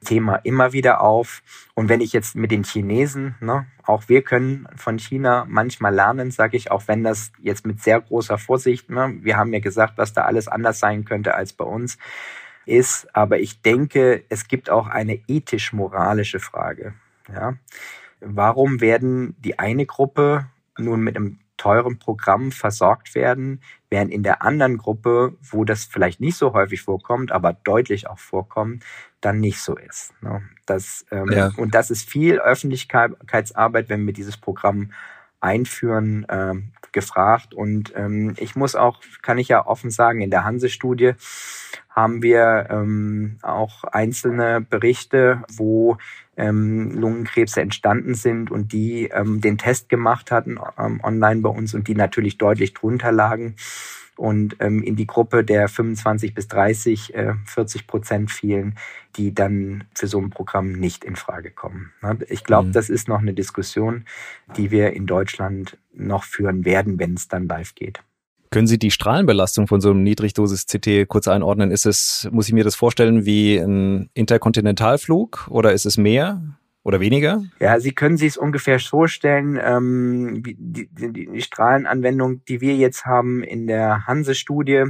[0.05, 1.43] Thema immer wieder auf.
[1.75, 6.31] Und wenn ich jetzt mit den Chinesen, ne, auch wir können von China manchmal lernen,
[6.31, 9.95] sage ich, auch wenn das jetzt mit sehr großer Vorsicht, ne, wir haben ja gesagt,
[9.97, 11.99] was da alles anders sein könnte als bei uns
[12.67, 16.95] ist, aber ich denke, es gibt auch eine ethisch-moralische Frage.
[17.33, 17.55] Ja?
[18.21, 20.47] Warum werden die eine Gruppe
[20.77, 26.21] nun mit einem teuren Programm versorgt werden, während in der anderen Gruppe, wo das vielleicht
[26.21, 28.85] nicht so häufig vorkommt, aber deutlich auch vorkommt,
[29.21, 30.13] dann nicht so ist.
[30.23, 30.43] Ne?
[30.67, 31.53] Das, ähm, ja.
[31.57, 34.93] Und das ist viel Öffentlichkeitsarbeit, wenn wir dieses Programm
[35.41, 37.55] einführen, ähm, gefragt.
[37.55, 41.13] Und ähm, ich muss auch, kann ich ja offen sagen, in der Hanse-Studie
[41.91, 45.99] haben wir ähm, auch einzelne Berichte, wo
[46.37, 51.75] ähm, Lungenkrebse entstanden sind und die ähm, den Test gemacht hatten ähm, online bei uns
[51.75, 53.57] und die natürlich deutlich drunter lagen
[54.17, 58.77] und ähm, in die Gruppe der 25 bis 30, äh, 40 Prozent fielen,
[59.17, 61.93] die dann für so ein Programm nicht in Frage kommen.
[62.29, 62.73] Ich glaube, mhm.
[62.73, 64.05] das ist noch eine Diskussion,
[64.57, 68.01] die wir in Deutschland noch führen werden, wenn es dann live geht.
[68.51, 71.71] Können Sie die Strahlenbelastung von so einem Niedrigdosis-CT kurz einordnen?
[71.71, 76.41] Ist es, muss ich mir das vorstellen, wie ein Interkontinentalflug oder ist es mehr?
[76.87, 77.43] Oder weniger?
[77.59, 82.77] Ja, Sie können sich es ungefähr so stellen, ähm, die, die, die Strahlenanwendung, die wir
[82.77, 84.85] jetzt haben in der Hanse-Studie,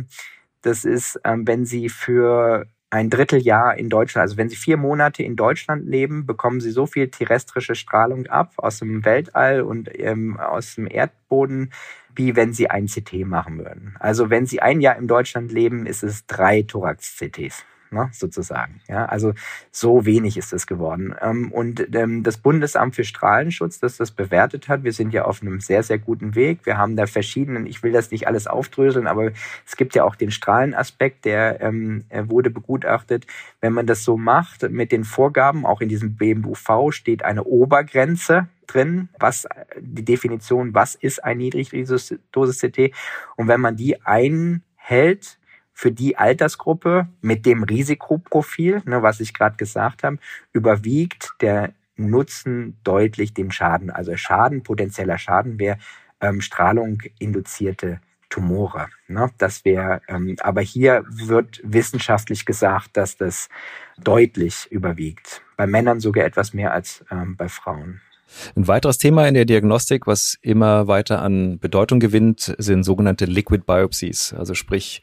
[0.60, 5.22] das ist, ähm, wenn Sie für ein Dritteljahr in Deutschland, also wenn Sie vier Monate
[5.22, 10.38] in Deutschland leben, bekommen Sie so viel terrestrische Strahlung ab aus dem Weltall und ähm,
[10.38, 11.72] aus dem Erdboden,
[12.14, 13.96] wie wenn Sie ein CT machen würden.
[14.00, 18.80] Also wenn Sie ein Jahr in Deutschland leben, ist es drei Thorax-CTs ne, sozusagen.
[18.88, 19.32] Ja, also
[19.70, 21.14] so wenig ist es geworden.
[21.20, 25.42] Ähm, und ähm, das Bundesamt für Strahlenschutz, das das bewertet hat, wir sind ja auf
[25.42, 26.60] einem sehr, sehr guten Weg.
[26.64, 29.32] Wir haben da verschiedenen, ich will das nicht alles aufdröseln, aber
[29.66, 33.26] es gibt ja auch den Strahlenaspekt, der ähm, wurde begutachtet.
[33.60, 38.48] Wenn man das so macht mit den Vorgaben, auch in diesem BMUV steht eine Obergrenze
[38.66, 39.46] drin, was
[39.78, 42.92] die Definition, was ist ein Niedrigdosis-CT.
[43.36, 45.38] Und wenn man die einhält,
[45.78, 50.16] für die Altersgruppe mit dem Risikoprofil, ne, was ich gerade gesagt habe,
[50.54, 53.90] überwiegt der Nutzen deutlich den Schaden.
[53.90, 55.76] Also Schaden, potenzieller Schaden wäre
[56.22, 58.88] ähm, Strahlung induzierte Tumore.
[59.06, 59.30] Ne?
[59.36, 63.50] Das wäre, ähm, aber hier wird wissenschaftlich gesagt, dass das
[63.98, 65.42] deutlich überwiegt.
[65.58, 68.00] Bei Männern sogar etwas mehr als ähm, bei Frauen.
[68.54, 73.64] Ein weiteres Thema in der Diagnostik, was immer weiter an Bedeutung gewinnt, sind sogenannte Liquid
[73.66, 74.34] Biopsies.
[74.36, 75.02] Also sprich,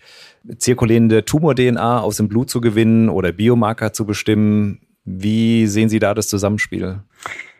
[0.57, 4.81] zirkulierende Tumor-DNA aus dem Blut zu gewinnen oder Biomarker zu bestimmen.
[5.05, 6.99] Wie sehen Sie da das Zusammenspiel?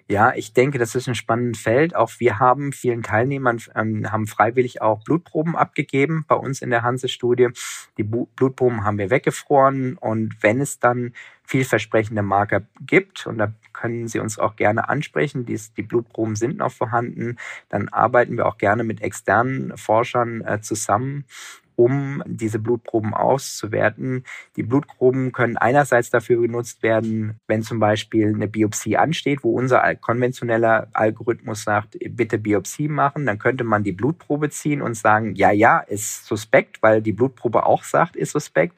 [0.10, 1.96] Ja, ich denke, das ist ein spannendes Feld.
[1.96, 6.84] Auch wir haben vielen Teilnehmern ähm, haben freiwillig auch Blutproben abgegeben bei uns in der
[6.84, 7.50] Hanse-Studie.
[7.98, 11.14] Die Bu Blutproben haben wir weggefroren und wenn es dann
[11.46, 16.58] vielversprechende Marker gibt, und da können Sie uns auch gerne ansprechen, die, die Blutproben sind
[16.58, 17.38] noch vorhanden,
[17.70, 21.26] dann arbeiten wir auch gerne mit externen Forschern äh, zusammen
[21.76, 24.24] um diese Blutproben auszuwerten.
[24.56, 29.96] Die Blutproben können einerseits dafür genutzt werden, wenn zum Beispiel eine Biopsie ansteht, wo unser
[29.96, 35.52] konventioneller Algorithmus sagt, bitte Biopsie machen, dann könnte man die Blutprobe ziehen und sagen, ja,
[35.52, 38.76] ja, ist suspekt, weil die Blutprobe auch sagt, ist suspekt.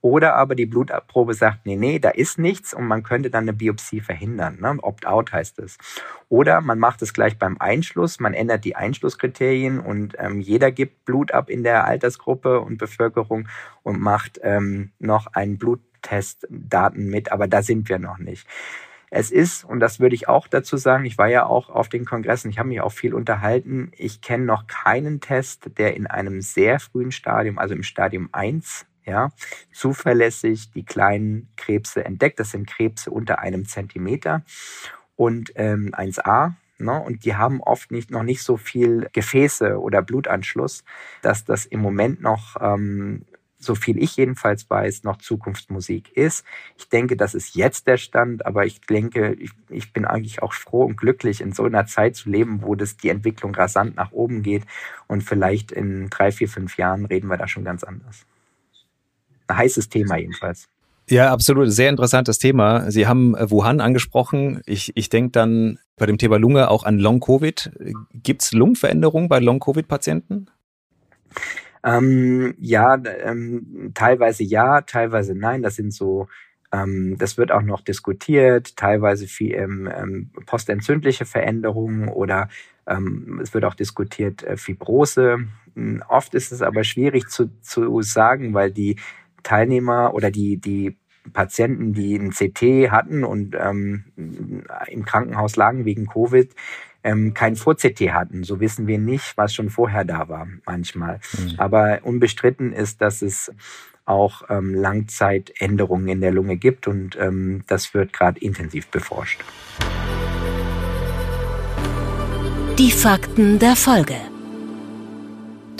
[0.00, 3.52] Oder aber die Blutprobe sagt, nee, nee, da ist nichts und man könnte dann eine
[3.52, 4.58] Biopsie verhindern.
[4.60, 4.76] Ne?
[4.80, 5.76] Opt-out heißt es.
[6.28, 11.04] Oder man macht es gleich beim Einschluss, man ändert die Einschlusskriterien und ähm, jeder gibt
[11.04, 13.48] Blut ab in der Altersgruppe und Bevölkerung
[13.82, 18.46] und macht ähm, noch einen Bluttestdaten mit, aber da sind wir noch nicht.
[19.10, 22.04] Es ist, und das würde ich auch dazu sagen, ich war ja auch auf den
[22.04, 26.42] Kongressen, ich habe mich auch viel unterhalten, ich kenne noch keinen Test, der in einem
[26.42, 29.30] sehr frühen Stadium, also im Stadium 1, ja,
[29.72, 32.38] zuverlässig die kleinen Krebse entdeckt.
[32.38, 34.42] Das sind Krebse unter einem Zentimeter
[35.16, 36.52] und ähm, 1a.
[36.78, 36.92] Ne?
[36.92, 40.84] Und die haben oft nicht, noch nicht so viel Gefäße oder Blutanschluss,
[41.22, 43.24] dass das im Moment noch ähm,
[43.58, 46.44] so viel ich jedenfalls weiß, noch Zukunftsmusik ist.
[46.76, 50.52] Ich denke, das ist jetzt der Stand, aber ich denke, ich, ich, bin eigentlich auch
[50.52, 54.12] froh und glücklich, in so einer Zeit zu leben, wo das die Entwicklung rasant nach
[54.12, 54.62] oben geht
[55.08, 58.24] und vielleicht in drei, vier, fünf Jahren reden wir da schon ganz anders.
[59.48, 60.68] Ein heißes Thema jedenfalls.
[61.10, 61.70] Ja, absolut.
[61.72, 62.90] Sehr interessantes Thema.
[62.90, 64.60] Sie haben äh, Wuhan angesprochen.
[64.66, 67.72] Ich, ich denke dann bei dem Thema Lunge auch an Long-Covid.
[68.12, 70.50] Gibt es Lungenveränderungen bei Long-Covid-Patienten?
[71.82, 75.62] Ähm, ja, ähm, teilweise ja, teilweise nein.
[75.62, 76.28] Das sind so,
[76.72, 78.76] ähm, das wird auch noch diskutiert.
[78.76, 82.48] Teilweise viel ähm, ähm, postentzündliche Veränderungen oder
[82.86, 85.38] ähm, es wird auch diskutiert äh, Fibrose.
[85.74, 88.96] Hm, oft ist es aber schwierig zu, zu sagen, weil die
[89.42, 90.96] Teilnehmer oder die die
[91.32, 96.54] Patienten, die ein CT hatten und ähm, im Krankenhaus lagen wegen Covid,
[97.04, 98.44] ähm, kein Vor-CT hatten.
[98.44, 101.20] So wissen wir nicht, was schon vorher da war manchmal.
[101.38, 101.54] Mhm.
[101.58, 103.52] Aber unbestritten ist, dass es
[104.04, 109.40] auch ähm, Langzeitänderungen in der Lunge gibt und ähm, das wird gerade intensiv beforscht.
[112.78, 114.14] Die Fakten der Folge.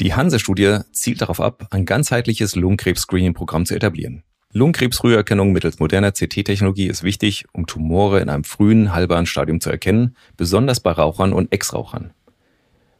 [0.01, 4.23] Die Hanse-Studie zielt darauf ab, ein ganzheitliches Lungenkrebs-Screening-Programm zu etablieren.
[4.53, 10.15] Lungenkrebsfrüherkennung mittels moderner CT-Technologie ist wichtig, um Tumore in einem frühen, halbaren Stadium zu erkennen,
[10.37, 12.13] besonders bei Rauchern und Ex-Rauchern.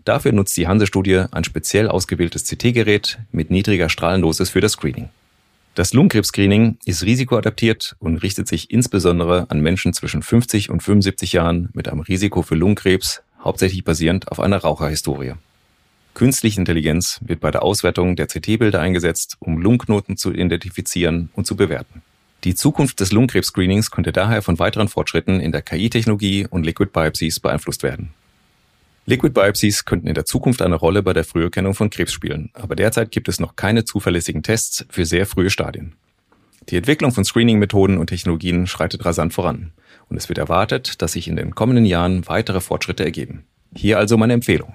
[0.05, 5.09] Dafür nutzt die Hanse-Studie ein speziell ausgewähltes CT-Gerät mit niedriger Strahlendosis für das Screening.
[5.77, 11.69] Das Lungenkrebs-Screening ist risikoadaptiert und richtet sich insbesondere an Menschen zwischen 50 und 75 Jahren
[11.75, 15.35] mit einem Risiko für Lungenkrebs, hauptsächlich basierend auf einer Raucherhistorie.
[16.19, 21.55] Künstliche Intelligenz wird bei der Auswertung der CT-Bilder eingesetzt, um Lungenknoten zu identifizieren und zu
[21.55, 22.03] bewerten.
[22.43, 27.39] Die Zukunft des Lungenkrebs-Screenings könnte daher von weiteren Fortschritten in der KI-Technologie und Liquid Biopsies
[27.39, 28.15] beeinflusst werden.
[29.07, 32.75] Liquid Biopsies könnten in der Zukunft eine Rolle bei der Früherkennung von Krebs spielen, aber
[32.75, 35.93] derzeit gibt es noch keine zuverlässigen Tests für sehr frühe Stadien.
[36.69, 39.71] Die Entwicklung von Screening-Methoden und Technologien schreitet rasant voran
[40.09, 43.45] und es wird erwartet, dass sich in den kommenden Jahren weitere Fortschritte ergeben.
[43.73, 44.75] Hier also meine Empfehlung.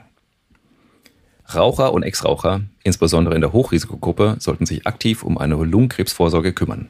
[1.53, 6.89] Raucher und Ex-Raucher, insbesondere in der Hochrisikogruppe, sollten sich aktiv um eine Lungenkrebsvorsorge kümmern.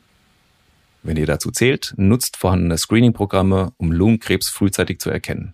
[1.02, 5.54] Wenn ihr dazu zählt, nutzt vorhandene Screening-Programme, um Lungenkrebs frühzeitig zu erkennen.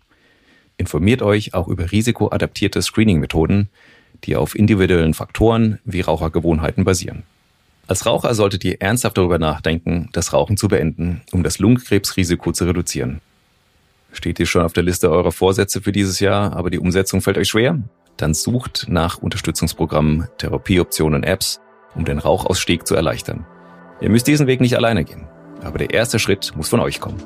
[0.78, 3.70] Informiert euch auch über risikoadaptierte Screening-Methoden,
[4.26, 7.24] die auf individuellen Faktoren wie Rauchergewohnheiten basieren.
[7.88, 12.66] Als Raucher solltet ihr ernsthaft darüber nachdenken, das Rauchen zu beenden, um das Lungenkrebsrisiko zu
[12.66, 13.20] reduzieren.
[14.12, 17.38] Steht ihr schon auf der Liste eurer Vorsätze für dieses Jahr, aber die Umsetzung fällt
[17.40, 17.80] euch schwer?
[18.22, 21.60] Dann sucht nach Unterstützungsprogrammen, Therapieoptionen, Apps,
[21.96, 23.46] um den Rauchausstieg zu erleichtern.
[24.02, 25.28] Ihr müsst diesen Weg nicht alleine gehen,
[25.64, 27.22] aber der erste Schritt muss von euch kommen.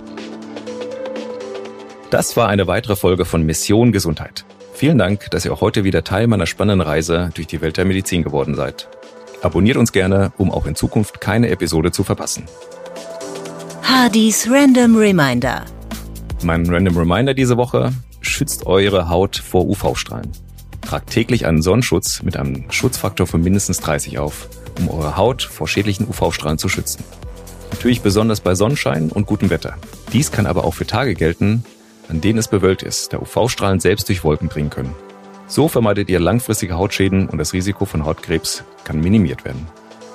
[2.10, 4.46] Das war eine weitere Folge von Mission Gesundheit.
[4.74, 7.86] Vielen Dank, dass ihr auch heute wieder Teil meiner spannenden Reise durch die Welt der
[7.86, 8.88] Medizin geworden seid.
[9.42, 12.46] Abonniert uns gerne, um auch in Zukunft keine Episode zu verpassen.
[13.84, 15.64] Hardys Random Reminder.
[16.44, 20.32] Mein Random Reminder diese Woche schützt eure Haut vor UV-Strahlen.
[20.94, 25.68] Tragt täglich einen Sonnenschutz mit einem Schutzfaktor von mindestens 30 auf, um eure Haut vor
[25.68, 27.04] schädlichen UV-Strahlen zu schützen.
[27.72, 29.76] Natürlich besonders bei Sonnenschein und gutem Wetter.
[30.12, 31.66] Dies kann aber auch für Tage gelten,
[32.10, 34.94] an denen es bewölkt ist, da UV-Strahlen selbst durch Wolken dringen können.
[35.48, 39.66] So vermeidet ihr langfristige Hautschäden und das Risiko von Hautkrebs kann minimiert werden.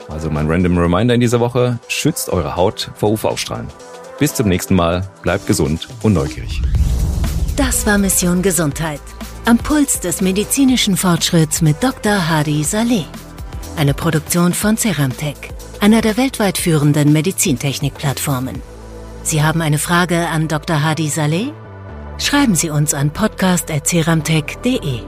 [0.09, 3.67] Also mein random Reminder in dieser Woche, schützt eure Haut vor UV-Strahlen.
[4.21, 6.63] Bis zum nächsten Mal, bleibt gesund und neugierig.
[7.57, 9.01] Das war Mission Gesundheit.
[9.45, 12.29] Am Puls des medizinischen Fortschritts mit Dr.
[12.29, 13.07] Hadi Saleh.
[13.77, 15.37] Eine Produktion von Ceramtech,
[15.81, 18.61] einer der weltweit führenden Medizintechnik-Plattformen.
[19.23, 20.83] Sie haben eine Frage an Dr.
[20.83, 21.53] Hadi Saleh?
[22.19, 25.01] Schreiben Sie uns an podcast.ceramtech.de.